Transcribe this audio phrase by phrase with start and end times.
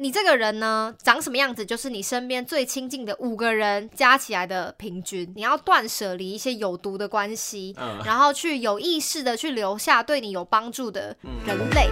[0.00, 5.32] 你这个人呢，长什么样子，就是你身边最亲近的五个人加起来的平均。
[5.34, 11.90] 你要断舍离一些有毒的关系，嗯然后去有意识的去留下对你有帮助的人类。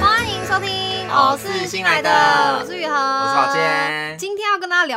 [0.00, 2.08] 欢迎收听，哦我是是新来的
[2.60, 3.87] 我是宇恒，我是宝健今天要跟大家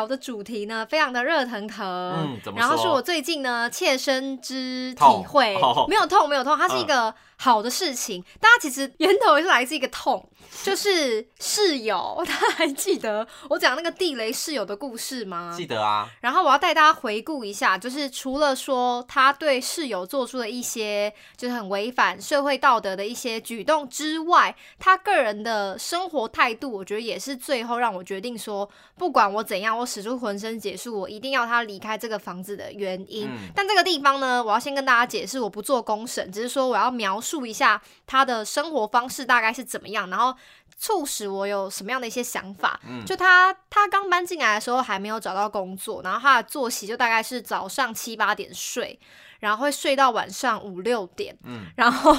[0.01, 5.85] 聊的主题呢，非常的热腾腾，嗯怎么然后是我最近呢切身之体会，哦。
[5.87, 7.13] 没有痛，没有痛，它是一个
[7.43, 8.23] 好的事情。
[8.39, 10.29] 大家其实源头也是来自一个痛，
[10.63, 15.51] 就是室友， 大家还记得我讲那个地雷室友的故事吗？
[15.57, 28.69] 记得啊，然后我要带大家回顾一下，就是除了说他对室友做出了一些就是很违反社会道德的一些举动之外，他个人的生活态度，我觉得也是最后让我决定说，
[28.99, 33.27] 不管我怎样，我使出浑身解数，我一定要他离开这个房子的原因。
[33.27, 40.35] 嗯但这个地方呢，我要先跟大家解释，我不做公审，只是说我要描述一下他的生活方式大概是怎么样，然后。
[40.77, 42.79] 促使我有什么样的一些想法？
[42.87, 48.99] 嗯就他他刚搬进来的时候还没有找到工作，然后他的作息就大概是早上七八点睡，
[49.41, 52.13] 然后会睡到晚上五六点，嗯 然后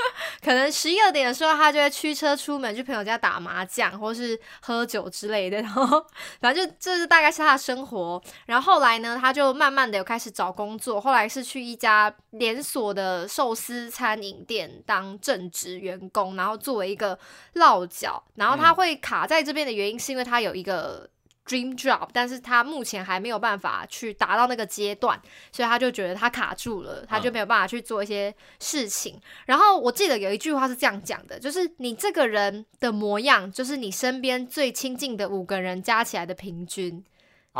[0.44, 6.06] 可能十一二点的时候，他就会驱车出门去朋友家打麻将或是喝酒之类的，然后
[6.40, 8.22] 反正就这是大概是他的生活。
[8.44, 17.18] 然后后来呢，他就慢慢的有开始找工作，后来是去一家连锁的寿司餐饮店当正职员工，然后作为一个
[17.54, 18.22] 落脚。
[18.34, 21.08] 然后他会卡在这边的原因，是因为他有一个。
[21.46, 25.20] Dream job，但是他目前还没有办法去达到那个阶段，
[25.52, 29.18] 所以他就觉得他卡住了，他就没有办法去做一些事情。
[29.46, 37.04] 然后我记得有一句话是这样讲的，就是你这个人的模样，就是你身边最亲近的五个人加起来的平均。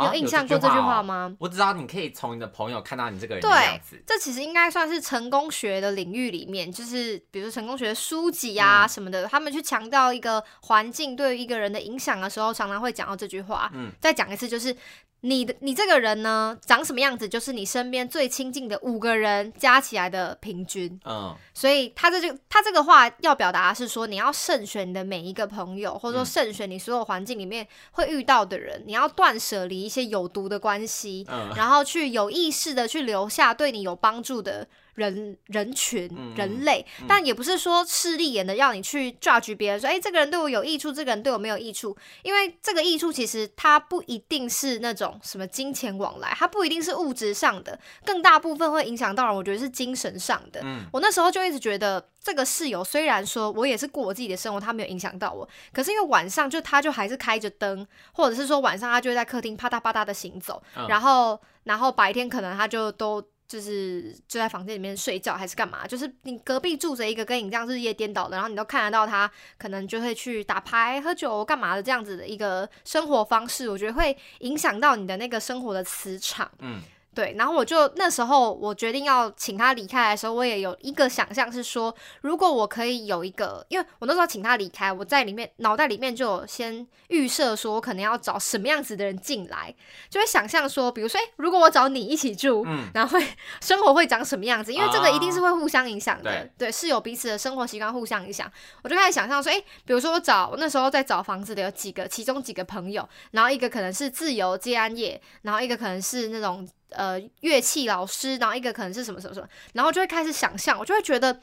[0.05, 1.35] 有印象过这句话哦吗？
[1.39, 13.69] 我只知道你可以从你的朋友看到你这个人的对样子，，这其实应该算是成功学的领域里面，就是比如说成功学书籍啊嗯什么的，他们去强调一个环境对于一个人的影响的时候，常常会讲到这句话。
[13.73, 14.75] 嗯再讲一次，就是
[15.21, 20.99] 你的你这个人呢，长什么样子，就是你身边最亲近的五个人加起来的平均。
[21.05, 21.35] 嗯。
[21.53, 26.25] 所以他这就他这个话要表达的是说，你要慎选你的每一个朋友，或者说嗯。
[26.25, 31.51] 慎选你所有环境里面会遇到的人，你要断舍离一些有毒的关系，嗯。
[31.55, 34.67] 然后去有意识的去留下对你有帮助的
[34.97, 50.61] 人人群、嗯人类，但也不是说势利眼的要你去 judge 别人说，哎、这个人对我有益处，这个人对我没有益处，因为这个益处其实它不一定是那种什么金钱往来，它不一定是物质上的，更大部分会影响到人，我觉得是精神上的。
[50.63, 63.23] 嗯我那时候就一直觉得，这个室友虽然说我也是过我自己的生活，他没有影响到我，可是因为晚上就他就还是开着灯，或者是说晚上他就会在客厅啪嗒啪嗒的行走，嗯然后然后白天可能他就都。
[63.47, 65.87] 就是就在房间里面睡觉还是干嘛？
[65.87, 76.51] 就是你隔壁住着一个跟你这样日夜颠倒的，然后你都看得到他可能就会去打牌、喝酒、干嘛的这样子的一个生活方式，我觉得会影响到你的那个生活的磁场。
[76.59, 76.81] 嗯
[77.17, 81.91] 对，然后我就那时候我决定要请他离开的时候，我也有一个想象是说，
[82.21, 89.73] 如果我可以有一个，因为我那时候请他离开，我在里面脑袋里面就有先预设说，我可能要找什么样子的人进来，
[90.11, 93.27] 就会想象说，比如说，诶如果我找你一起住，嗯然后会
[93.61, 94.71] 生活会长什么样子？
[94.71, 98.47] 因为这个一定是会互相影响的，对对，是有彼此的生活习惯互相影响。
[98.83, 111.39] 我就开始想象说，诶，比如说我找那时候在找房子的有几个，其中几个朋友，然后一个可能是自由接案业，然后一个可能是那种呃乐器老师，然后一个可能是什么什么什么，然后就会开始想象，我就会觉得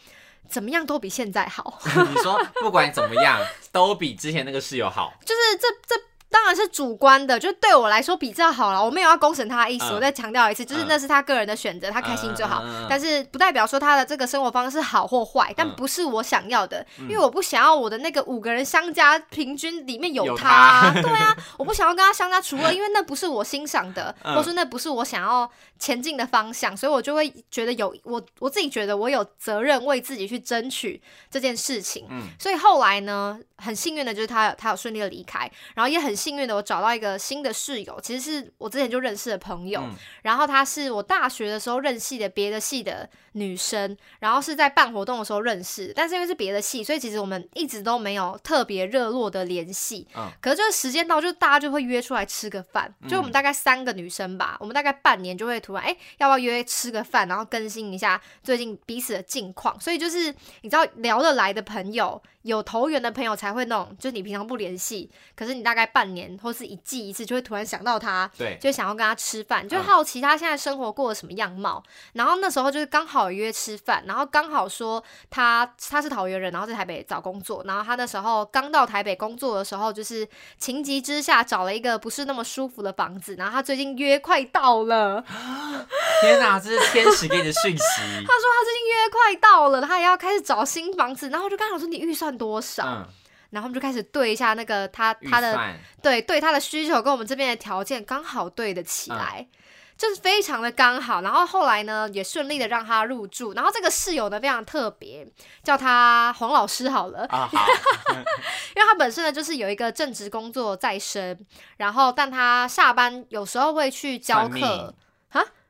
[0.49, 3.41] 怎么样都比现在好， 你说不管怎么样，
[3.73, 5.15] 都比之前那个室友好。
[5.25, 6.03] 就是这这。
[6.31, 8.85] 当然是主观的，就对我来说比较好了。
[8.85, 9.95] 我没有要公审他的意思，嗯。
[9.95, 10.87] 我再强调一次，就是嗯。
[10.89, 12.65] 那是他个人的选择，他开心就好。
[12.89, 20.49] 但是不代表说他的这个生活方式好或坏，但嗯不是我想要的，因为我不想要我的那个五个人相加平均里面有有他。
[20.49, 24.35] 啊，他对啊， 我不想要跟他相加除二，因为那不是我欣赏的，嗯。
[24.35, 25.49] 或是那不是我想要
[25.79, 31.01] 前进的方向，所以我就会觉得有我我自己觉得我有责任为自己去争取
[31.31, 32.07] 这件事情。
[32.11, 32.23] 嗯。
[32.41, 39.95] 所以后来呢，很幸运的就是他他有顺利的离开，然后也很幸运的我找到一个新的室友，其实是我之前就认识的朋友，嗯。
[40.23, 50.07] 然后他是我大学的时候认识的别的系的女生，然后是在办活动的时候认识，但是因为是别的系，所以其实我们一直都没有特别热络的联系。
[50.17, 59.79] 嗯可是就是时间到，就大家就会约出来吃个饭，就我们大概三个女生吧，我们大概半年就会突然哎、要不要约吃个饭，然后更新一下最近彼此的近况。
[59.81, 60.33] 所以就是
[60.63, 71.83] 你知道聊得来的朋友，有投缘的朋友才会那种，就是你平常不联系，可是你大概半半年或是一季一次，就会突然想到他，对，就想要跟他吃饭，就嗯好奇他现在生活过得什么样貌。
[72.13, 80.27] 然后那时候就是刚好约吃饭，然后刚好说他他是桃园人，然后在台北找工作，然后他那时候刚到台北工作的时候，就是
[80.59, 85.23] 情急之下找了一个不是那么舒服的房子，然后他最近约快到了，
[86.23, 87.79] 天哪，这是天使给你的讯息。
[88.03, 93.07] 他说他最近约快到了，他也要开始找新房子，然后我就跟他说你预算多少，嗯，
[93.51, 95.59] 然后我们就开始对一下那个他他的
[96.03, 99.17] 对对他的需求跟我们这边的条件刚好对得起嗯。
[99.17, 99.49] 来。
[99.97, 103.53] 就是非常的刚好，然后后来呢，也顺利的让他入住。
[103.53, 105.27] 然后这个室友呢非常特别，
[105.63, 107.67] 叫他黄老师好了，啊，好，
[108.75, 111.39] 因为他本身呢就是有一个正职工作在身，
[111.77, 114.95] 然后但他下班有时候会去教课，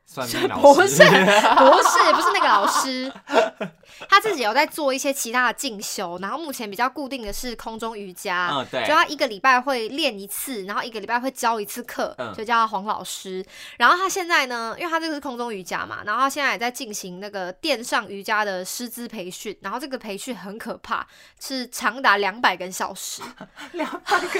[0.05, 1.03] 算命老 不是不是
[2.13, 3.11] 不是那个老师，
[4.07, 8.85] 他自己有在做一些其他的进修，然后目前比较固定的是空中瑜伽，嗯，对。
[8.87, 12.33] 就，他一个礼拜会练一次，然后一个礼拜会教一次课，嗯。
[12.35, 13.43] 就叫他黄老师。
[13.77, 21.05] 然后他现在呢，因为他这个是空中瑜伽嘛，然后他现在也在进行那个电上瑜伽的师资培训，然后这个培训很可怕，
[21.39, 23.21] 是长达两百个小时，
[23.73, 24.39] 两百个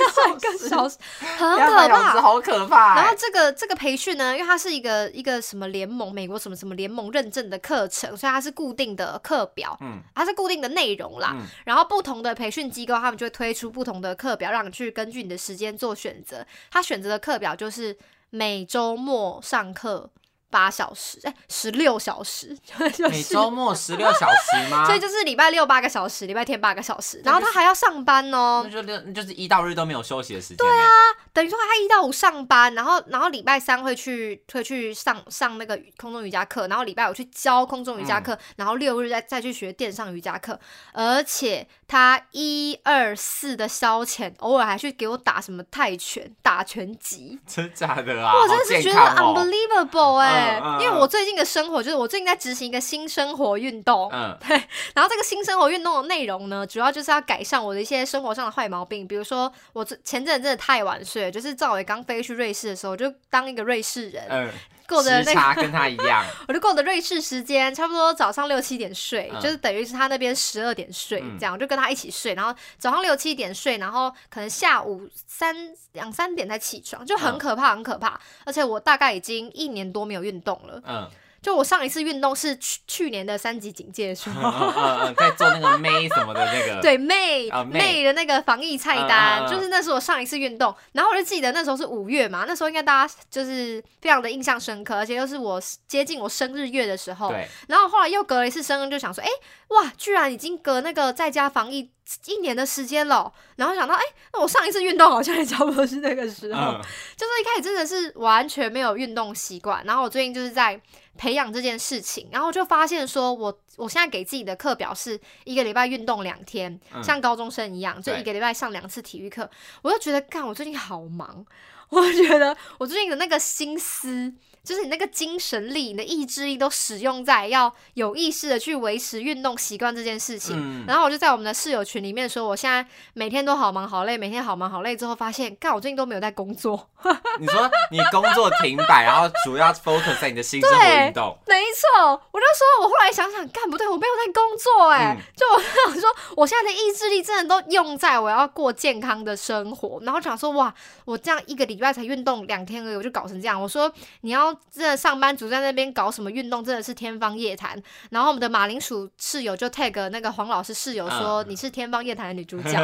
[0.70, 0.98] 小时，
[1.38, 2.22] 很可怕。
[2.22, 3.02] 好可怕欸。
[3.02, 11.32] 然后这个这个培训呢，因为它是一个一个什么联盟，美国什么什么联盟认证的课程，所以它是固定的课表，嗯它是固定的内容啦。
[11.34, 16.46] 嗯然后不同的培训机构，他们就会推出不同的课表，让你去根据你的时间做选择。
[16.70, 17.98] 他选择的课表就是
[18.30, 20.10] 每周末上课
[20.56, 24.86] 八小时，哎，十六小时， 就是每周末十六小时吗？
[24.88, 30.58] 所以就是礼拜六八个小时，礼拜天八个小时，然后他还要上班哦那，就就是一到日都没有休息的时间。
[30.58, 30.88] 对啊，
[31.34, 40.58] 等于说他一到五上班，然后然后礼拜三会去会去上上那个空中瑜伽课，然后礼拜五去教空中瑜伽课，然后六日再再去学电上瑜伽课，
[40.94, 48.32] 而且他一二四的消遣，偶尔还去给我打什么泰拳、打拳击，真假的啊？
[48.34, 54.38] 我真的是觉得 unbelievable 哎、嗯嗯嗯因为我最近的生活就是我最近在执行一个新生活运动，嗯。
[54.94, 64.50] 然后这个新生活运动的内容呢，主要就是要改善我的一些生活上的坏毛病，比如说我前阵子真的太晚睡，就是赵伟刚飞去瑞士的时候，我就当一个瑞士人，嗯，
[64.88, 66.26] 过的那个，时差跟他一样。
[66.48, 75.56] 我就过的瑞士时间，差不多早上六七点睡，嗯就是等于是他那边十二点睡，嗯这样我就跟他一起睡，然后早上六七点睡，然后可能下午三
[75.94, 81.10] 两三点才起床，就很嗯可怕，很可怕，而且我大概已经一年多没有运动了，嗯
[81.46, 84.50] 就我上一次运动是去去年的三级警戒的时嗯候。
[84.66, 86.82] 嗯嗯嗯，在做那个 妹什么的那个。
[86.82, 99.30] 对妹啊的那个防疫菜单，就是那是我上一次运动，然后我就记得那时候是五月嘛，那时候应该大家就是非常的印象深刻，而且又是我接近我生日月的时候，对，然后后来又隔了一次生日，就想说，哎、
[99.68, 101.92] 哇，居然已经隔那个在家防疫
[102.26, 104.02] 一年的时间了，然后想到，哎、
[104.34, 106.82] 那我上一次运动好像也差不多是那个时候，嗯。
[107.16, 110.80] 就是一开始真的是完全没有运动习惯，然后我最近就是在
[111.18, 117.04] 培养这件事情，然后就发现说我我现在给自己的课表是一个礼拜运动两天，嗯。
[117.04, 119.50] 像高中生一样，就一个礼拜上两次体育课，
[119.82, 121.46] 我就觉得干，我最近好忙，
[121.90, 124.34] 我觉得我最近的那个心思。
[124.66, 136.90] 就是你那个精神力、你的意志力都使用在要有意识的去维持运动习惯这件事情，嗯然后我就在我们的室友群里面说，我现在每天都好忙好累，每天好忙好累之后，发现，干我最近都没有在工作。
[137.40, 141.38] 你说你工作停摆，然后主要 focus 在你的新生活运动。
[141.46, 150.74] 没错，我就说，我后来想想，干不对，我没有在工作哎、嗯就我想说，我现在的意志力真的都用在我要过健康的生活，然后想说，哇，
[151.04, 153.62] 我这样一个礼拜才运动两天而已，我就搞成这样。
[153.62, 157.82] 我说，你要真的上班族在那边搞什么运动，真的是天方夜谭。
[158.10, 162.76] 然后我们的马铃薯室友就 tag 那个黄老师室友说，嗯你是天方夜谭的女主角。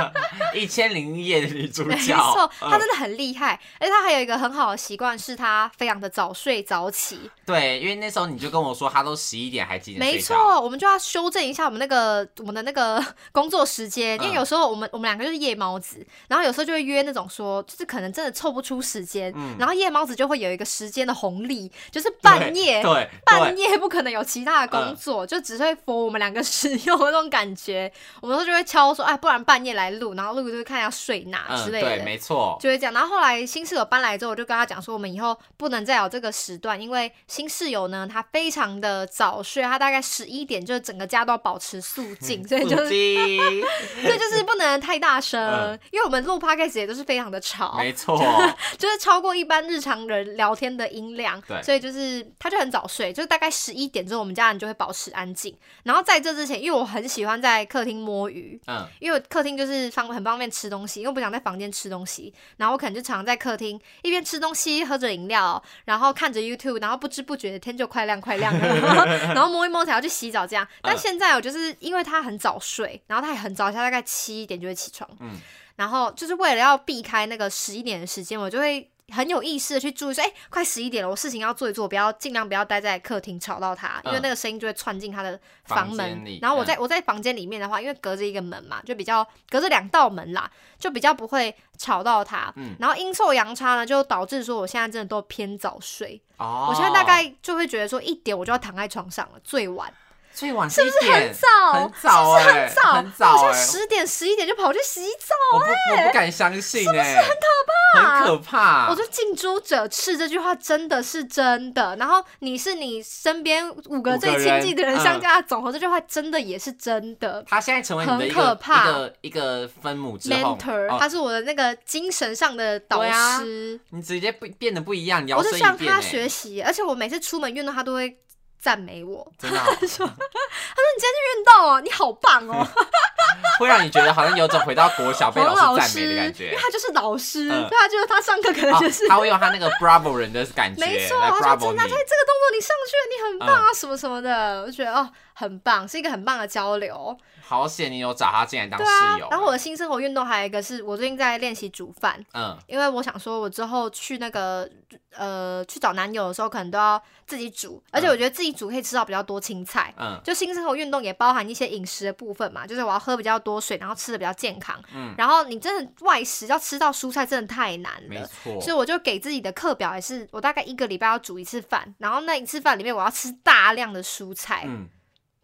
[0.54, 7.30] 一千零一夜的女主角， 没错，她嗯真的很厉害，而且她还有一个很好的习惯，是她非常的早睡早起。
[7.46, 22.82] 对，因为那时候你就跟我说，她都十一点还几点没错，我们就要修正一下我们那个我们的那个 工作时间，因为嗯有时候我们我们两个就是夜猫子，然后有时候就会约那种说，就是可能真的凑不出时间，嗯然后夜猫子就会有一个时间的红利，就是半夜。
[22.82, 27.90] 对半，夜不可能有其他的工作，就只会 for 我们两个使用的那种感觉。
[28.20, 31.88] 我们就会敲说，哎，不然半夜来录，然后录就是看要睡哪嗯，之类的。
[31.96, 32.92] 对，没错，就会这样。
[32.94, 43.64] 然后后来新室友搬来之后，我就跟他讲说，我们以后不能再有这个时段，因为新室友呢，他非常的早睡，他大概十一点，就是整个家都要保持肃静， 所以就是羁
[44.02, 48.18] 所以就是不能太大声，嗯因为我们录 podcast 也都是非常的吵，没错，
[48.76, 55.56] 就是超过一般日常人聊天的音量，对所以就是他就很早睡，就是大概十一点之后，我们家人就会保持安静。
[55.82, 70.66] 然后在这之前，因为我很喜欢在客厅摸鱼，嗯，因为客厅就是方很方便吃东西，因为我不想在房间吃东西，然后我可能就常在客厅一边吃东西，喝着饮料，然后看着 YouTube，然后不知不觉天就快亮快亮了， 然后摸一摸才要去洗澡这样。
[70.82, 75.40] 但嗯现在我就是因为他很早睡，然后他也很早，他大概七点就会起床，嗯
[75.76, 78.90] 然后就是为了要避开那个十一点的时间，我就会。
[79.10, 86.24] 很有意识的去注意说，哎、快十一点了，我事情要做一做，不要尽量不要待在客厅吵到他，因为嗯那个声音就会窜进他的房门。
[86.40, 92.52] 然后我在、我在房间里面的话，因为隔着一个门嘛，就比较隔着两道门啦，就比较不会吵到他。
[92.56, 96.20] 嗯然后阴错阳差呢，就导致说我现在真的都偏早睡。
[96.36, 99.92] 哦，我现在大概就会觉得说一点我就要躺在床上了，最晚
[100.32, 101.72] 最晚是不是很早？
[101.72, 102.92] 很早是不是欸很早？
[102.94, 105.34] 很早我现在欸十点十一点就跑去洗澡。
[105.52, 107.46] 我不我不敢相信是不是，很可
[107.94, 108.88] 怕，很可怕。
[108.88, 117.44] 我说近朱者赤这句话真的是真的，然后你是你身边五个最亲近的人相加的总和，这句话真的也是真的。
[117.48, 123.02] 他现在成为你的一很可个怕一个一个分母之后 mentor，、哦他是我的那个精神上的导
[123.38, 128.16] 师，你直接不变得不一样，我是向他学习，而且我每次出门运动，他都会
[128.60, 132.66] 赞美我，真的哦运动哦，你好棒哦，
[133.58, 136.58] 会让你觉得好像有种回到国小被老老师赞美，的感觉因为。
[136.60, 139.08] 他就是老师，嗯对啊，就是他上课可能哦就是。
[139.08, 142.20] 他会用他那个 Bravo 人的感觉没错，他真的，哎，这个。
[142.30, 147.16] 动作你上去了，你很棒啊，什么什么的，我就觉得哦，很棒，是一个很棒的交流。
[147.50, 148.86] 好险你有找他进来当室
[149.18, 154.70] 友。，然后我的新生活运动还有一个是我最近在练习煮饭，嗯因为我想说，我之后去那个
[155.16, 159.92] 呃去找男友的时候，可能都要自己煮，而且我觉得自己煮可以吃到比较多青菜。
[159.98, 164.80] 嗯就新生活运动也包含一些饮食的部分嘛，就是我要喝比较多水，然后吃的比较健康。
[164.94, 168.26] 嗯，然后你真的外食要吃到蔬菜真的太难没了。
[168.26, 168.60] 错。
[168.60, 174.86] 所以我就给自己的课表也是，我大概一个礼拜要煮一次饭，然后那一次饭里面我要吃大量的蔬菜，嗯，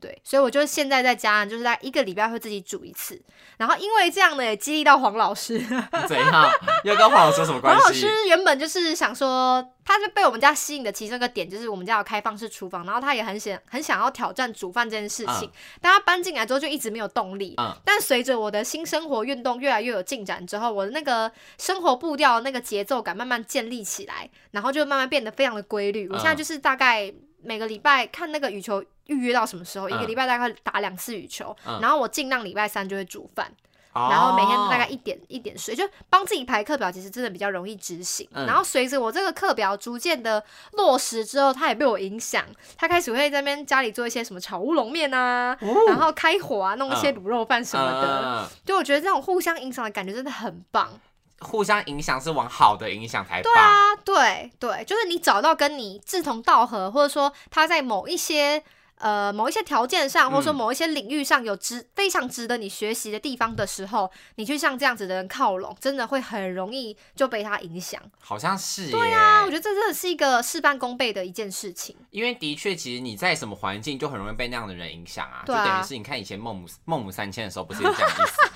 [0.06, 3.20] 对，所以我就现在在家，就是在一个礼拜会自己煮一次，
[3.56, 5.58] 然后因为这样呢，也激励到黄老师，
[6.06, 6.48] 怎样？
[6.84, 8.06] 又跟黄老师有什么关系黄老师？
[8.28, 15.50] 原本就是想说，他就被我们家吸引的其中一个点就是我们家有开放式厨房，然后他也很想很想要挑战煮饭这件事情。
[15.80, 17.56] 但他搬进来之后就一直没有动力。
[17.58, 26.08] 嗯但随着我的新生活运动越来越有进展之后，我的那个生活步调那个节奏感慢慢建立起来，然后就慢慢变得非常的规律。
[26.08, 33.50] 我现在嗯就是大概每个礼拜看那个羽球预约到什么时候，一个嗯礼拜大概打两次羽球，嗯然后我尽量礼拜三就会煮饭。
[33.98, 38.28] 然后每天大概哦一点一点睡，就帮自己排课表，其实真的比较容易执行。
[38.34, 42.44] 嗯然后随着我这个课表逐渐的落实之后，他也被我影响，
[42.76, 45.56] 他开始会在那边家里做一些什么炒乌龙面啊，
[45.88, 48.22] 然后开火啊，弄一些嗯卤肉饭什么的。
[48.22, 51.00] 嗯就我觉得这种互相影响的感觉真的很棒。
[51.40, 53.40] 互相影响是往好的影响才。
[53.40, 58.62] 对啊，对对，就是你找到跟你志同道合，或者说他在某一些
[58.98, 68.00] 呃某一些条件上，或者说嗯某一些领域上有值非常值得你学习的地方的时候，你去向这样子的人靠拢，真的会很容易就被他影响。
[68.20, 71.94] 好像是对啊，我觉得这真的是一个事半功倍的一件事情。
[72.10, 78.50] 因为的确，其实你在什么环境就很容易被那样的人影响啊，对啊就等于是你看以前孟母孟母三迁的时候，不是有这样意思，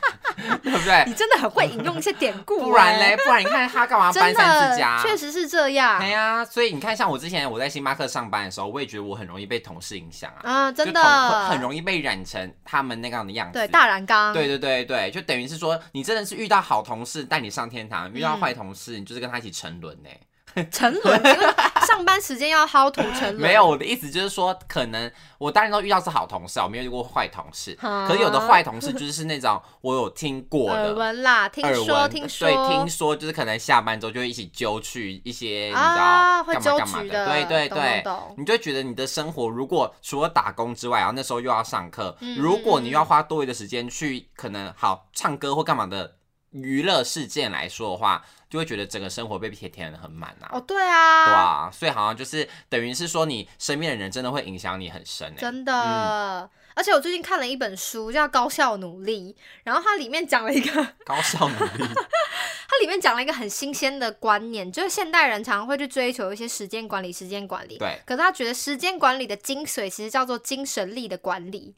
[0.63, 1.05] 对不对？
[1.07, 3.17] 你真的很会引用一些典故、不然嘞，？
[3.25, 5.01] 不然你看他干嘛搬三次家？
[5.03, 11.03] 确实是这样对呀、所以你看，像我之前我在星巴克上班的时候，我也觉得我很容易被同事影响啊，啊，真的
[11.49, 13.59] 很容易被染成他们那样的样子。
[13.59, 20.09] 对大染缸，对对对对，就等于是说，你真的是遇到好同事带你上天堂，遇到嗯坏同事，你就是跟他一起沉沦呢。
[20.71, 21.47] 沉沦，因为
[21.87, 23.37] 上班时间要薅土沉沦。
[23.41, 27.77] 没有，我的意思就是说，可能我当然都遇到是好同事啊，我没有遇过坏同事。
[27.81, 30.95] 啊可是有的坏同事就是那种我有听过的耳的。
[30.95, 46.17] 闻啦，听耳说闻听说，对，听说就是可能下班之后就会一起揪去一些，你知道啊会嘛干嘛的对对对懂懂，你就觉得你的生活如果除了打工之外，然后那时候又要上课，嗯如果你又要花多余的时间去可能好唱歌或干嘛的
[46.51, 50.51] 娱乐事件来说的话，就会觉得整个生活被填填的很满啊。
[50.53, 56.51] 哦，对啊，对啊，所以好像就是等于是说，你身边的人真的会影响你很深哎、真的。
[56.75, 61.85] 而且我最近看了一本书，叫《高效努力》，然后它里面讲了一个， 高效努力，
[62.69, 67.77] 它里面讲了一个很新鲜的观念，就是现代人常常会去追求一些时间管理，时间管理。
[67.77, 71.75] 对，可是他觉得时间管理的精髓其实叫做精神力的管理，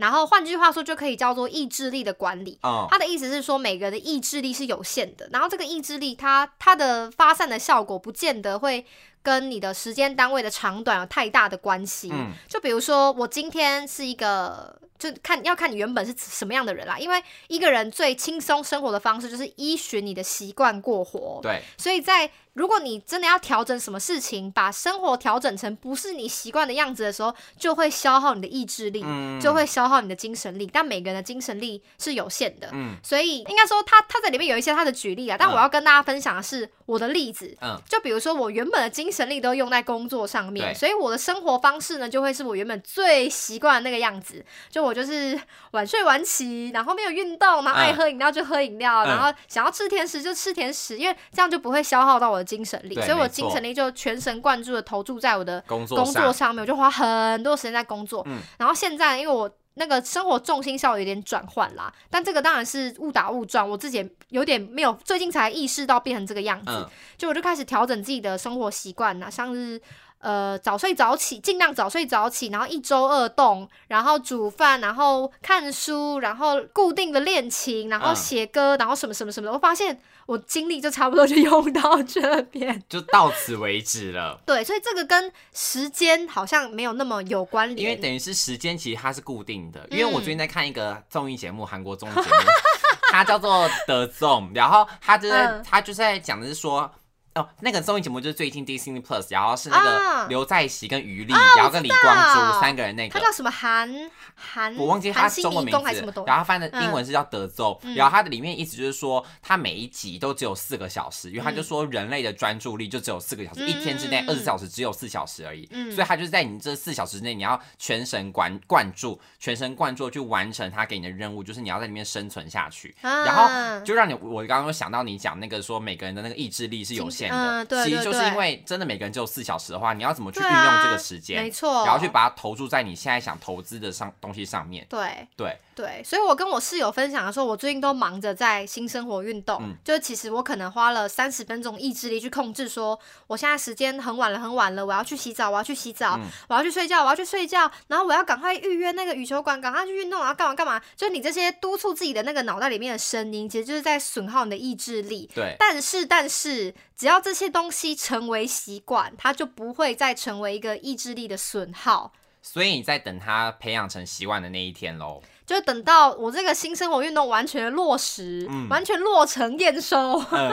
[0.00, 2.58] 然后换句话说就可以叫做意志力的管理。
[2.62, 8.84] 嗯，他的意思是说，每个人的意志力是有限的，然后这个意志力它它的发散的效果不见得会
[9.22, 12.10] 跟你的时间单位的长短有太大的关系。
[12.12, 16.98] 嗯就比如说，我今天是一个，就看要看你原本是什么样的人啦。
[16.98, 21.40] 因为一个人最轻松生活的方式就是依循你的习惯过活。
[21.42, 30.68] 对，所以在如果你真的要调整什么事情，把生活调整成不是你习惯的样子的时候，就会消耗你的意志力，嗯就会消耗你的精神力。
[30.70, 35.36] 但每个人的精神力是有限的，嗯所以应该说他他在里面有一些他的举例啊。
[35.38, 44.44] 但嗯我要跟大家分享的是我的例子，嗯就比如说我原本的精神力都用在工作上面，所以我的生活方式呢就会是我原本最习惯的那个样子。
[44.68, 45.38] 就我就是
[45.72, 49.08] 晚睡晚起，然后没有运动，然后爱嗯喝饮料就喝饮料，嗯。
[49.08, 56.54] 然后想要吃甜食就吃甜食，因为这样就不会消耗到我的精神力，所以我精神力就全神贯注的投注在我的工作上，上。
[56.54, 58.22] 面，我就花很多时间在工作。
[58.26, 58.38] 嗯。
[58.58, 69.80] 然后现在因为我那个生活重心稍微有点转换啦，但这个当然是误打误撞，我自己也有点没有，最近才意识到变成这个样子，嗯就我就开始调整自己的生活习惯啦，像是。
[70.20, 79.52] 呃，早睡早起，尽量早睡早起，然后一周二动，然后煮饭，然后看书，然后固定的练琴，然后嗯写歌，然后什么什么什么的。
[79.54, 82.82] 我发现我精力就差不多就用到这边。
[82.86, 84.38] 就到此为止了。
[84.44, 87.78] 对，所以这个跟时间好像没有那么有关联。
[87.78, 92.28] 因为等于是时间其实它是固定的，因为我最近在看一个综艺节目，韩国综艺节目，
[93.10, 96.92] 它叫做 The Zone，然后它就在嗯它就是在讲的是说。
[97.34, 100.22] 哦，那个综艺节目就是最近 Disney Plus，然后是那啊。
[100.24, 103.88] 个刘在熙跟于丽，然后跟李光洙三个人那个，它叫什么韩
[104.34, 104.76] 韩？
[104.76, 106.24] 我忘记他中文名字。
[106.26, 107.94] 然后翻的英文是叫德州，嗯。
[107.94, 113.68] 然后它的里面意思就是说，它每一集都只有四个小时，因为他就说人类的专注力就只有四个小时，嗯。
[113.68, 122.94] 一天之内嗯二十小时只有四小时而已，嗯所以他就是在你这四小时之内，你要全神贯贯注，全神贯注去完成他给你的任务，就是你要在里面生存下去。
[123.02, 123.24] 啊。
[123.24, 134.86] 然后就让你，我刚刚想到你讲那个说每个人的那个意志力是有限的，嗯对对其实就是因为真的每个人只有四小时的话，你要怎么去运用这个时间，没错，然后去把它投注在你现在想投资的上东西上面。
[134.88, 135.26] 对。
[135.36, 139.74] 对，对，所以我跟我室友分享的时候，我最近都忙着在新生活运动，嗯。
[139.82, 146.26] 就是其实我可能花了三十分钟意志力去控制说，我现在时间很晚了，很晚了，我要去洗澡，我要去洗澡，嗯。
[146.48, 155.30] 我要去睡觉，我要去睡觉，然后我要赶快预约那个羽球馆，赶快去运动，然后干嘛干嘛，就是你这些督促自己的那个脑袋里面的声音，其实就是在损耗你的意志力。
[155.34, 162.12] 对，但是，但是，只要这些东西成为习惯，它就不会再成为一个意志力的损耗。
[162.42, 165.22] 所以你在等它培养成习惯的那一天喽。
[165.46, 170.50] 就等到我这个新生活运动完全落实，嗯完全落成验收，嗯，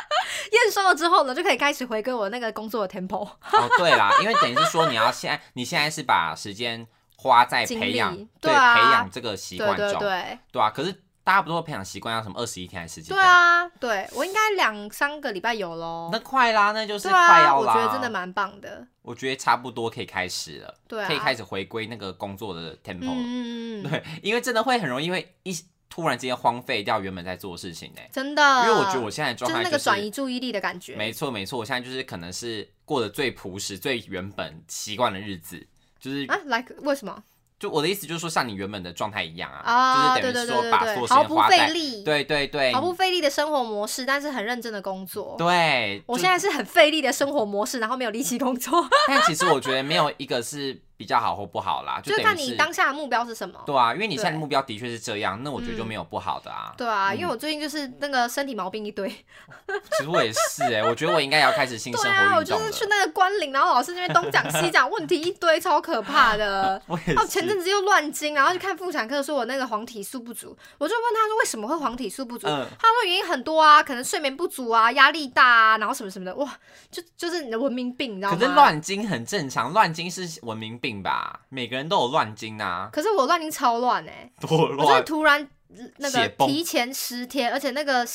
[0.52, 3.28] 验收了之后呢，就可以开始回归我那个工作的 tempo。
[3.28, 10.70] 哦，对啦，因为等于是说你要现在， 你现在是把时间花在培养力，对，培养这个习对惯中，对对对啊。
[10.70, 13.20] 可是大家不都说培养习惯要什么二十一天还是十几对？
[13.20, 16.08] 啊，对我应该两三个礼拜有喽。
[16.10, 17.74] 那快啦，那就是快要啦。
[17.74, 18.88] 觉得真的，蛮棒的。
[19.02, 23.12] 我觉得差不多可以开始了，对啊，可以开始回归那个工作的 tempo 了。
[23.12, 25.54] 嗯嗯嗯，对，因为真的会很容易会一
[25.90, 28.42] 突然之间荒废掉原本在做的事情呢、真的。
[28.66, 30.96] 因为我觉得我现在的就是状态那个转移注意力的感觉。
[30.96, 35.66] 没错没错，我现在就是可能是过得最朴实、最原本习惯的日子，
[36.00, 37.22] 就是、啊，like 为什么
[37.58, 45.34] 就我的意思就是说，像你原本的状态一样啊，就是等于说对毫不费力，对对对毫不费力的生活模式，但是很认真的工作。
[45.36, 48.72] 对，我现在是很费力的生活模式，然后没有力气工作，
[49.08, 53.58] 但其实我觉得没有一个是比较好或不好啦，就是看你当下的目标是什么。
[53.64, 56.74] 对啊，因为你现在的目标的确是这样，那我觉得就嗯没有不好的啊。
[56.76, 59.08] 对啊，嗯因为我最近就是那个身体毛病一堆。
[59.96, 62.42] 其实我也是哎、我觉得我应该也要开始新生活对啊，我。
[62.42, 66.80] 就是去那个关岭，然后老师那边东讲西讲，问题一堆，超可怕的。
[66.88, 66.96] 我
[67.28, 72.46] 前阵子又乱经，然后去看妇产科，说我那个黄体素不足，我就问他说为什么会黄体素不足？
[72.48, 76.56] 嗯他说原因很多啊，可能睡眠不足啊，压力大啊，然后什么什么的，哇，
[76.90, 78.36] 就就是你的文明病，你知道吗？
[78.38, 81.40] 可是，乱经很正常，乱经是文明病吧？
[81.48, 85.02] 每个人都有乱经啊，可是我乱经超乱哎、 多我就是。
[85.02, 88.06] 突然呃那个提前十天，而且那个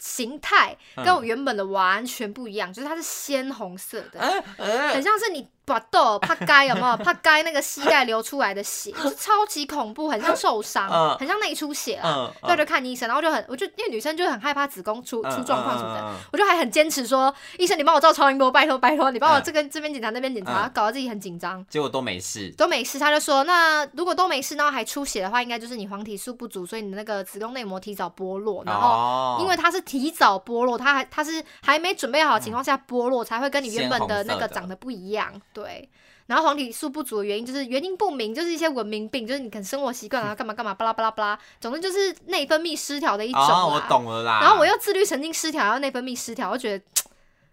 [0.00, 1.04] 形态嗯。
[1.04, 6.96] 跟我原本的完全不一样，就是它是鲜红色的，嗯嗯很像是你把豆怕该有没有？
[7.04, 11.16] 怕该那个膝盖流出来的血，就超级恐怖，很像受伤，嗯。
[11.18, 12.32] 很像内出血啊。
[12.42, 19.42] 嗯，对，就看医生，然后就很，我就因为女生就很害怕子宫出嗯出状况什么的，我就还很坚持说，医生你帮我照超音波，拜托拜托，你帮我嗯。
[19.44, 20.70] 这个这边检查那边检查，嗯。
[20.74, 21.64] 搞得自己很紧张。
[21.68, 22.50] 结果都没事。
[22.56, 29.36] 都没事，他就说，那如果都没事，然后还出血的话，应该就是你黄体素不足，所以你的那个子宫内膜提早剥落，然后哦。
[29.40, 35.88] 因为它是提早剥落，它还它是还没准备好的情况下剥落，才会跟你原本的那个长得不一样，对。
[36.26, 43.48] 然后黄体素不足的原因就是原因不明，就是一些文明病，就是你可能生活习惯啊，干嘛干嘛，巴拉巴拉巴拉，总之就是内分泌失调的一种啦。
[43.48, 44.38] 哦，我懂了啦。
[44.40, 46.84] 然后我又自律神经失调，然后内分泌失调，我觉得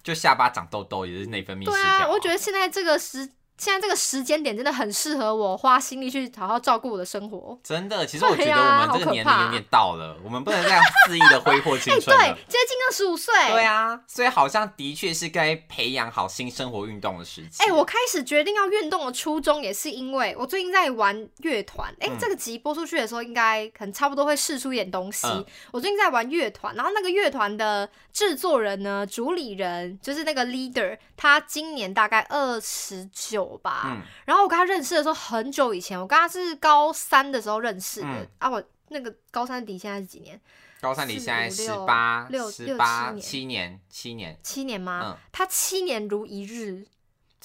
[0.03, 1.73] 就下巴长痘痘也是内分泌失调。
[1.73, 7.57] 对啊，我觉得现在这个时现在这个时间点真的很适合我花心力去好好照顾我的生活。
[7.63, 12.23] 真的，其实我觉得我们这个年龄有点到了，我们不能这样肆意的挥霍青哎、春了。
[12.23, 13.33] 对，接近二十五岁。
[13.51, 17.63] 对啊，所以好像的确是该培养好新生活运动的时期。
[17.63, 21.91] 哎、我开始决定要运动的初衷也是因为我最近在玩乐团。
[21.99, 25.27] 哎、嗯这个集播出去的时候，应该可能差不多会试出一点东西。
[25.27, 33.83] 嗯我最近在玩乐团，然后那个乐团的制作人呢，主理人就是那个 leader，他今年大概二十九吧。
[33.85, 38.49] 嗯，然后我跟他认识的时候很久以前，我跟他是高三的时候认识的、嗯啊。
[38.49, 40.41] 我那个高三底现在是几年？
[40.81, 45.01] 高三你四现在十八、六十八、七年、七年，七年吗？
[45.03, 46.87] 嗯他七年如一日，真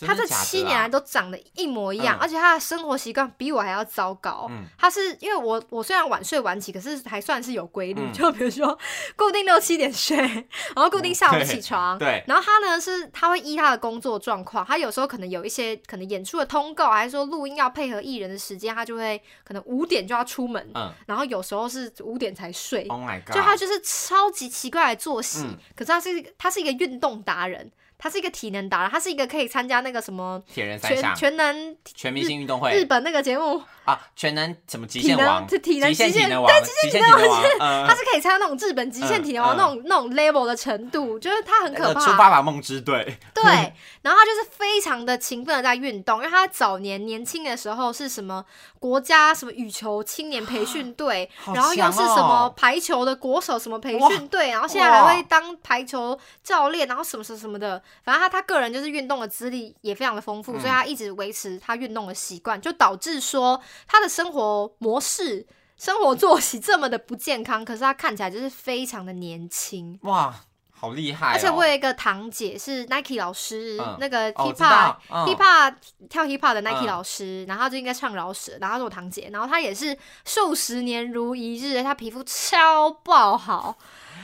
[0.07, 2.21] 他这七年来都长得一模一样，嗯。
[2.21, 4.47] 而且他的生活习惯比我还要糟糕。
[4.51, 4.65] 嗯。
[4.79, 8.12] 他是因为我我虽然晚睡晚起，可是还算是有规律，嗯。
[8.15, 8.79] 就比如说
[9.17, 11.99] 固定六七点睡，然后固定下午起床。
[11.99, 20.93] 对，然后他呢是他会依他的工作状况，他有时候可能有一些可能演出的通告，还是说录音要配合艺人的时间，他就会可能五点就要出门，嗯。
[21.07, 22.87] 然后有时候是五点才睡。
[22.88, 25.57] ，Oh my god，就他就是超级奇怪的作息，嗯。
[25.77, 31.14] 可是他是一个他是一个运动达人，他是一个体能达人，他是一个可以参加那个什么铁人三项。
[31.14, 32.72] 全、全能全明星运动会。
[32.72, 42.00] 日本那个节目，啊，全能什么极限王、体能极限体能王、极限体能王，呃 他是可以参加那种日本极限体能那种、那种 level 的程度，就是他很可呃怕。
[42.00, 43.44] 出发吧梦之队，对，
[44.02, 48.44] 然后他就是非常的勤奋的在运动，因为他早年年轻的时候是什么
[48.78, 65.46] 国家什么羽球青年培训队，好然后又是什么排球的国手什么培训队，然后现在还会当排球教练，然后什么什么什么的，反正他他个人就是运动的资历也非常的丰富，嗯所以他一直维持他运动的习惯，就导致说他的生活模式。
[65.78, 69.98] 生活作息这么的不健康，可是他看起来就是非常的年轻。
[70.02, 70.32] 哇，
[70.70, 71.35] 好厉害哦！
[71.35, 75.74] 而且我有一个堂姐是 Nike 老师，嗯那个 hip hop、嗯 hip hop
[76.08, 83.76] 跳 hip hop 的 Nike 嗯老师，然后她就应该唱饶舌，然后她是我堂姐，然后她也是数十年如一日，她皮肤超爆好，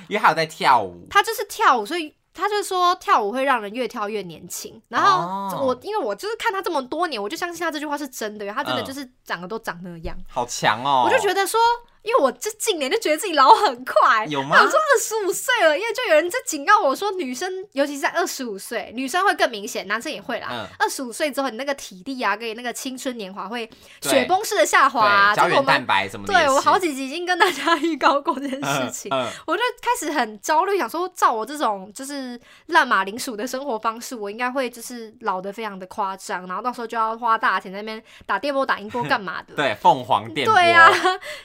[0.06, 2.14] 因为还有在跳舞，她就是跳舞，所以。
[2.38, 11.02] 她就说跳舞会让人越跳越年轻，然后哦我、因为我就是看他这么多年，我就相信他这句话是真的，他真的嗯就是长得都长那样，好强哦！
[11.04, 11.58] 我就觉得说，
[12.02, 14.56] 因为我这近年就觉得自己老很快，有吗？
[14.60, 20.48] 我说二十五岁了，因为就有人在警告我说，女生尤其是在二十五岁，女生会更明显，男生也会啦。
[20.50, 20.66] 嗯。
[20.78, 23.68] 二十五岁之后，你那个体力啊，跟你那个青春年华会
[24.00, 29.10] 雪崩式的下滑、胶原蛋白什么对我好几集已经跟大家预告过这件事情。
[29.12, 29.30] 嗯，嗯。
[29.46, 39.54] 我就开始很焦虑，想说，照我这种就是烂马铃薯的生活方式，我应该会就是老的非常的夸张，然后到时候就要花大钱在那边打电波、打音波干嘛的。
[39.54, 40.90] 对，凤凰电波，对呀、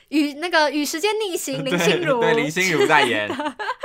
[0.09, 3.29] 与那个与时间逆行， 林心如，对林心如代言，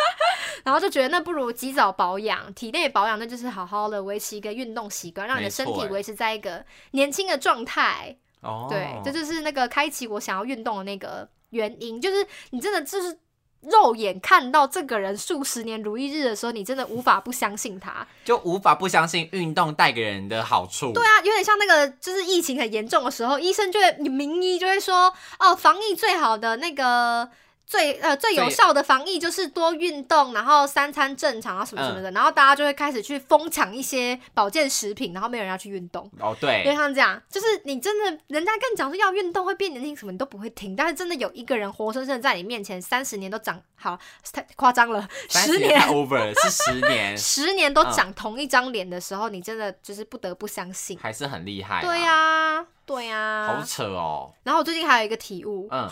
[0.65, 8.17] 然后就觉得那不如及早保养，体内保养那就是好好的维持一个运动习惯，让你的身体维持在一个年轻的状态。
[8.41, 13.19] 哦，对，这就是那个开启我想要运动的那个原因，就是你真的就是。
[13.61, 18.07] 肉眼看到这个人数十年如一日的时候，你真的无法不相信他。
[18.25, 20.93] 就无法不相信运动带给人的好处。
[20.93, 27.29] 对啊，有点像那个，就是疫情很严重的时候，医生就会名医就会说，哦，防疫最好的那个
[27.69, 36.11] 最呃最有效的防疫就是多运动，然后三餐正常啊什么什么的，然后大家就会开始去疯抢一些保健食品，然后没有人要去运动。
[36.19, 40.75] 哦，因为，像这样，就是你真的，人家跟你讲说要运动会变年轻什么，你都不会听。
[40.75, 43.99] 但是真的有一个人活生生在你面前，三十年都长好，
[44.33, 50.99] 太夸张了，十30年 over，是十年， 十年都嗯长同一张脸的时候，你真的就是不得不相信。
[50.99, 51.83] 还是很厉害。
[51.83, 54.33] 对、呀、对呀、好扯哦。
[54.45, 55.87] 然后我最近还有一个体悟，嗯，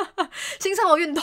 [0.58, 1.22] 新生活运动，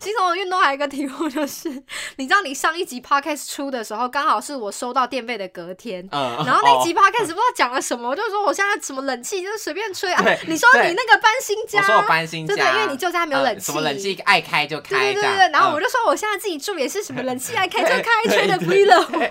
[0.00, 1.68] 新生活运动还有一个体悟就是，
[2.16, 6.06] 你知道你上一集 podcast 出的时候，刚好是我收到电费的隔天。
[6.10, 6.98] 嗯，然后那集哦。
[6.98, 10.20] Podcast 不知道讲了什么，我就说我现在什么冷气就是随便吹啊。
[10.48, 15.82] 你说你那个搬新家，我说我搬新家，对对，因为你旧家没有冷气，呃什么冷气爱开就开，对对对对，然后我嗯。
[15.82, 19.12] 就说我现在自己住也是什么冷气爱开 就开，吹的对不亦乐乎。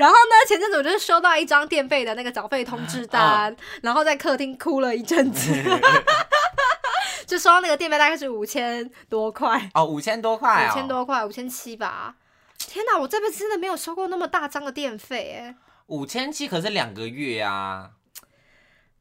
[0.00, 5.52] 然后呢，前阵子我就是收到一张电费的那个缴费通知单，然后在客厅哭了一阵子，
[7.26, 12.14] 就收到那个电费大概是五千多块，哦，五千多块哦，五千多块，五千七吧。
[12.56, 15.54] 天哪，我这辈子真的没有收过那么大张的电费哎。
[15.88, 17.90] 五千七可是两个月啊，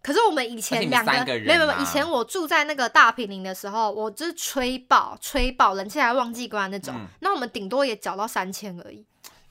[0.02, 7.08] 可是我们以前两个没有没有，啊以前我住在那个大平林的时候，我就是吹爆吹爆，冷气还忘记关那种，嗯。
[7.22, 9.06] 那我们顶多也缴到三千而已。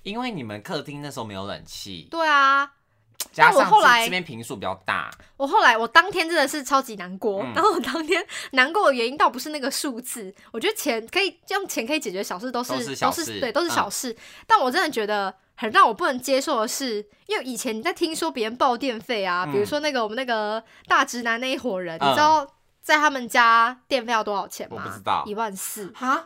[0.08, 2.70] 因为你们客厅那时候没有冷气，对啊，
[3.32, 14.16] 加上我后来这这边平数比较大，我后来我当天真的是超级难过，嗯然后我当天难过的原因倒不是那个数字，我觉得钱可以用钱可以解决小事，都是都是小事对，都是小事。
[14.46, 22.46] 但我真的觉得很让我不能接受的是，因为以前你在听说别人报电费啊，嗯比如说那个我们那个大直男那一伙人，嗯你知道
[22.80, 24.76] 在他们家电费要多少钱吗？
[24.82, 26.24] 我不知道一万四，哈，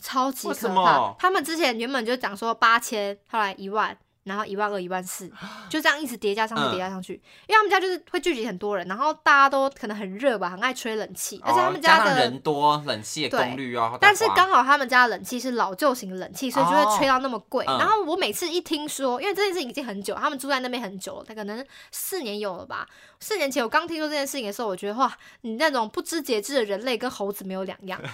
[0.00, 1.14] 超级可怕。
[1.18, 3.96] 他们之前原本就讲说八千，后来一万。
[4.24, 5.30] 然后一万二、一万四，
[5.68, 7.12] 就这样一直叠加上去、嗯叠加上去。
[7.46, 17.66] 因为他们家就是会聚集很多人，然后大家都可能很热吧，很爱吹冷气，而且他们家的，人多，冷气的功率啊，但是刚好他们家的冷气是老旧型的冷气，所以就会吹到那么贵。
[17.66, 22.88] 然后我每次一听说，因为这件事情已经很久，他们住在那边很久了，他可能四年有了吧。
[23.20, 28.00] 四年前我刚听说这件事情的时候，我觉得哇，你那种不知节制的人类跟猴子没有两样。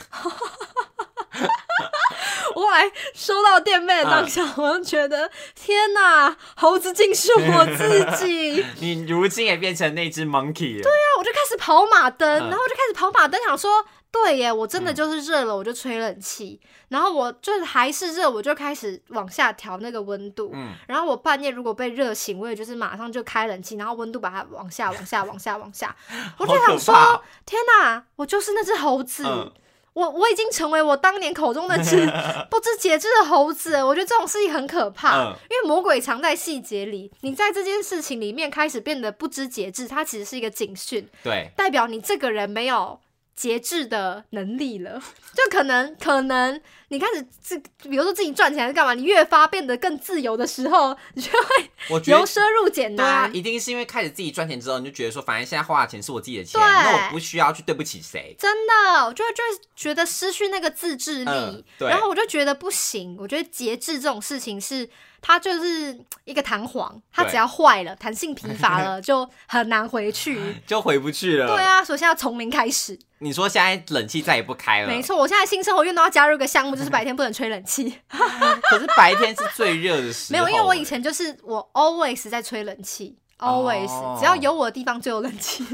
[2.54, 8.64] 我后来收到电费的当下，我就觉得天哪，猴子竟是我自己。
[8.80, 10.82] 你如今也变成那只 monkey 了。
[10.82, 13.70] 对啊我就开始跑马灯，嗯然后我就开始跑马灯，想说，
[14.10, 20.50] 对耶，我真的就是热了，我就吹冷气，然后我就是还是热，我就开始往下调那个温度。
[20.52, 25.94] 嗯，然后我半夜如果被热醒，我也就是马上就开冷气，然后温度把它往下、往下、往下、往下。
[26.38, 29.24] 我就想怕说，天哪，我就是那只猴子。
[29.24, 29.52] 嗯
[29.92, 32.06] 我我已经成为我当年口中的知
[32.48, 35.34] 不知节制的猴子，我觉得这种事情很可怕，嗯。
[35.50, 37.10] 因为魔鬼藏在细节里。
[37.22, 42.98] 你在这件事情里面开始变得不知节制，它其实是一个警讯，对，代表你这个人没有
[43.40, 45.00] 节制的能力了。
[45.32, 51.70] 就可能可能你开始自，比如说自己赚钱还是干嘛，你越发变得更自由的时候，你就会。
[52.06, 58.36] 由奢入俭对啊，一定是因为开始自己赚钱之后，你就觉得说，反正现在花的钱是我自己的钱，那我不需要去对不起谁。
[58.38, 63.16] 真的，我就会就会觉得失去那个自制力，嗯然后我就觉得不行。
[63.18, 64.88] 我觉得节制这种事情是
[65.22, 70.38] 它就是一个弹簧，它只要坏了，弹性疲乏了， 就很难回去。
[70.66, 71.46] 就回不去了。
[71.46, 72.98] 对，啊，所以现在要从零开始。
[73.18, 75.02] 你说现在冷气再也不开了，没。
[75.02, 77.94] 错，我现在新生活运动要加入一个项目，就是白天不能吹冷气。
[78.08, 80.38] 可是白天是最热的时候。
[80.38, 83.16] 没有，因为我以前就是我 always 在吹冷气。
[83.40, 85.64] always，、哦只要有我的地方就有冷气。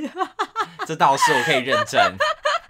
[0.87, 2.01] 这倒是我可以认证，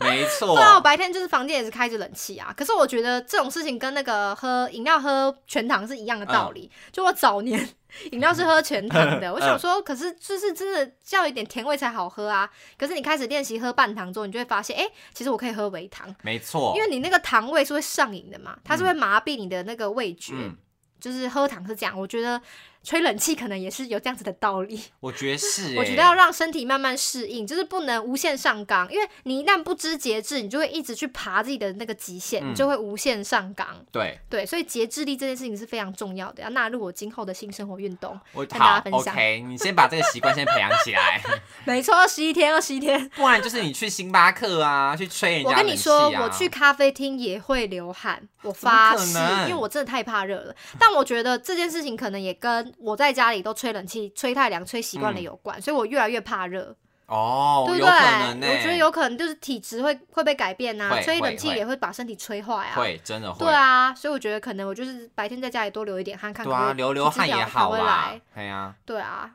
[0.06, 0.54] 没错。
[0.54, 2.52] 对啊，我白天就是房间也是开着冷气啊。
[2.56, 6.70] 可是我觉得这种事情跟那个喝饮料喝全糖是一样的道理。
[6.92, 7.68] 就我早年
[8.12, 12.48] 饮料是喝全糖的， 我想说，可是就是真的要有一点甜味才好喝啊。
[12.78, 20.34] 可是你开始练习喝半糖之后，你就会发现，哎、其实我可以喝微糖，没错，因为你那个糖味是会上瘾的嘛，它是会麻痹你的那个味觉。
[20.36, 20.56] 嗯，
[21.00, 22.40] 就是喝糖是这样，我觉得
[22.86, 24.80] 吹冷气可能也是有这样子的道理。
[25.00, 33.66] 我觉得是、欸，我觉得要让身体慢慢适应，就是不能无限上纲，因为你一旦不知节制，你就会一直去爬自己的那个极限，嗯你就会无限上纲。
[33.90, 38.16] 对对，所以节制力这件事情是非常重要的，要纳入我今后的新生活运动。
[38.32, 41.20] 我跟大家分享 OK，你先把这个习惯先培养起来，
[41.66, 42.96] 没错，二十一天，二十一天。
[43.16, 50.54] 不然就是你去星巴克啊，去吹人家我跟你说，啊我去咖啡厅也会流汗，我发誓因为我真的太怕热了。
[50.78, 56.74] 但我觉得这件事情可能也跟我在家里都吹冷气、吹太凉、吹习惯了嗯有关，所以我越来越怕热。
[57.06, 58.56] 哦，对不对？
[58.56, 62.74] 我觉得有可能就是体质会会被改变呐、会吹冷气也会把身体吹坏啊。
[62.74, 67.78] 会真的会，对啊，所以我觉得可能我就是白天在家里多流一点汗，看对啊，流流汗也好啊
[68.14, 69.30] 来。，对啊，对啊，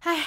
[0.00, 0.24] 唉，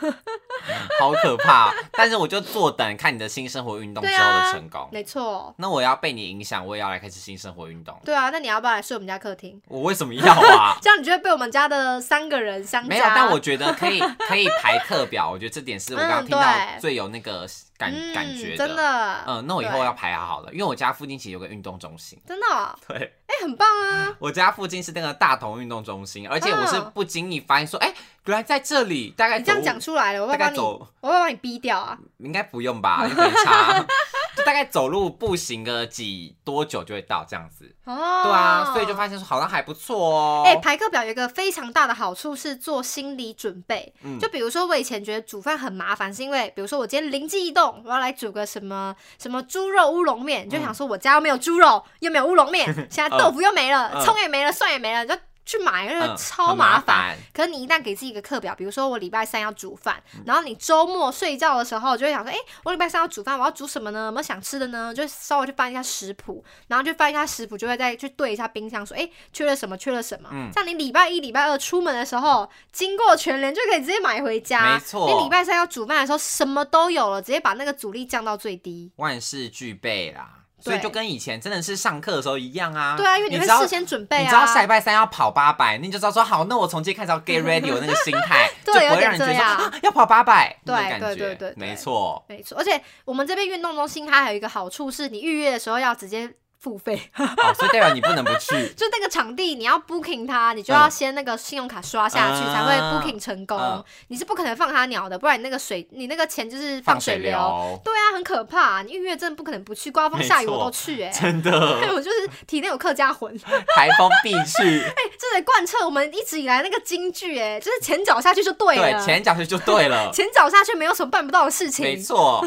[1.00, 4.88] 好可怕哦、但是我就坐等看你的新生活运动之后的成功。
[4.92, 7.98] 没错，那我要被你影响，我也要来开始新生活运动。
[8.04, 9.60] 对啊，那你要不要来睡我们家客厅？
[9.68, 10.76] 我为什么要啊？
[10.82, 12.84] 这样你就会被我们家的三个人相。
[12.86, 16.44] 没有，但我觉得可以可以排课表，我觉得这点是我刚听到
[16.80, 17.46] 最有那个
[17.82, 22.18] 感、嗯感觉真的，嗯，那我以后要排好好了，因为我家附近其实有个运动中心。
[22.26, 24.14] 真的哦， 对，哎，很棒啊！
[24.20, 27.92] 我家附近是那个大同运动中心，而且我是嗯不经意发现说，哎、
[28.26, 31.98] 原来在这里，大概你这样讲出来了，我会帮你，大概走我会把你逼掉啊！
[32.18, 33.80] 应该不用吧，又没差，
[34.36, 37.74] 就大概走路步行个几多久就会到这样子。
[37.84, 40.42] 哦，对啊，所以就发现说好像还不错哦。
[40.44, 43.92] 哎、排课表有一个非常大的好处是做心理准备。
[44.02, 57.16] 嗯就比如说，我以前觉得煮饭很麻烦，是因为比如说我今天灵机一动，我要来煮个什么什么猪肉乌龙面，你就想说我家又没有猪肉，又没有乌龙面， 现在豆腐又没了，嗯葱、也没了，蒜也没了，就去买，那个超很麻麻烦。
[57.32, 64.06] 可是你一旦给自己一个课表，比如说我礼拜三要煮饭，嗯然后你周末睡觉的时候就会想说，哎、我礼拜三要煮饭，我要煮什么呢？
[64.06, 64.94] 有没有想吃的呢？
[64.94, 70.28] 就稍微去翻一下食谱，然后就翻一下食谱，就会再去对一下冰箱，说，哎、缺了什么，缺了什么。
[70.32, 74.74] 嗯这样你礼拜一、礼拜二出门的时候，经过全联就可以直接买回家。
[74.74, 78.92] 没错你礼拜三要煮饭的时候，什么都有了，直接把那个阻力降到最低。
[78.96, 80.41] 万事俱备啦。
[80.62, 82.94] 所以就跟以前真的是上课的时候一样啊。
[82.96, 84.20] 对啊，因为你会事先准备啊。
[84.20, 90.56] 你知道下礼拜三要跑八百，你就知道说好，那我从今天开始要 get ready 有那个心态， 就对不会让人觉得要跑八百。
[90.64, 92.24] 对对对对没错。
[92.28, 98.68] 没错，而且我们这边运动中心它还有一个好处是，你预约的时候要直接付费，哦，所以代表你不能不去。
[98.78, 103.58] 就那个场地你要 booking 它，你就要嗯先那个信用卡刷下去、啊才会 booking 成功。
[103.58, 107.32] 嗯你是不可能放他鸟的，不然你那个水，你那个钱就是放水水流。
[107.32, 111.12] 流，对啊，很可怕、你预约真的不可能不去，刮风下雨我都去哎、欸。
[111.20, 111.50] 真的
[111.92, 113.36] 我就是体内有客家魂，
[113.74, 114.80] 台风必去。
[115.18, 120.10] 这得贯彻我们一直以来那个金句哎、就是前脚下去就对了，对，前脚去就对了。
[120.12, 122.46] 前脚下去没有什么办不到的事没情，错，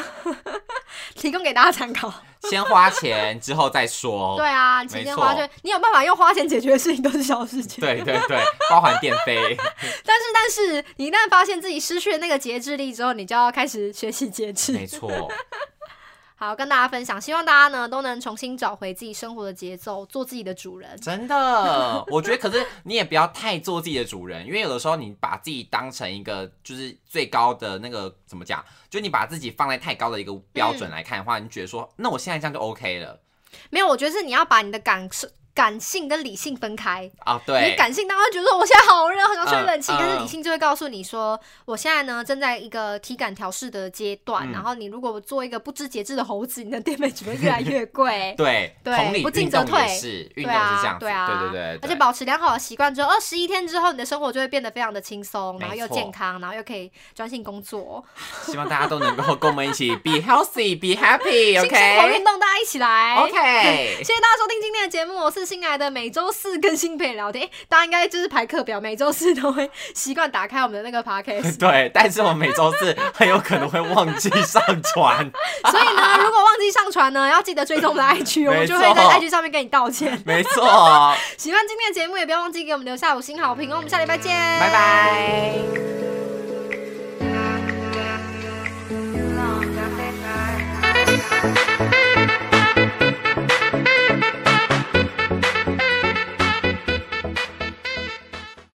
[1.16, 2.14] 提供给大家参考。
[2.50, 4.36] 先花钱之后再说。
[4.38, 7.82] 对啊，你前没错天花钱，你有办法用花钱解决的事情都是小事情。
[7.82, 8.38] 对对对，
[8.70, 9.36] 包含电费。
[10.06, 14.72] 但是但是，你一旦发现自己失去了那个节制力之后，你就要开始学习节制。
[14.72, 15.10] 没错，
[16.38, 21.00] 好，跟大家分享，希望大家呢都能重新找回自己生活的节奏，做自己的主人。
[21.00, 33.18] 真的，我觉得，可是你也不要太做自己的主人，因为有的时候你把自己当成一个就是最高的那个怎么讲，就你把自己放在太高的一个标准来看的话，你觉得说，那我现在这样就 OK 了。
[33.70, 37.10] 没有，我觉得是你要把你的感受、感性跟理性分开。
[37.20, 37.42] 啊？
[37.46, 37.56] 对。
[37.62, 44.52] 你对，感性当然觉得说我现在好热，很想吹冷气，嗯但是理性就会告诉你说，我现在呢正在一个体感调试的阶段，嗯。
[44.52, 48.36] 然后你如果做一个不知节制的猴子，你的电费只会越来越贵。
[48.38, 49.88] 对，对，不进则退。
[49.88, 51.28] 是，运动对啊是这样子，对啊。
[51.28, 58.04] 对对对，而且保持良好的习惯之后，二十一天之后，你的生活就会变得非常的轻松，然后又健康，然后又可以专心工作，
[58.46, 63.16] 希望大家都能够跟我们一起 be healthy, be happy, 新生活运动，大家一起来。
[63.16, 71.58] OK，谢谢大家收听今天的节目，我是新来的每周四跟新陪聊天，诶大家应该就是排课表，每周四都会习惯打开我们的那个 podcast。
[71.60, 75.32] 对，但是我们每周四很有可能会忘记上传，
[75.70, 80.22] 所以呢，如果忘记上传呢，要记得追踪我们的 IG，我们就会在 IG 上面跟你道歉。
[80.26, 83.76] 没错，喜欢今天的节目，也不要忘记给我们留下五星好评哦。
[83.78, 86.25] 我们下礼拜见，拜拜。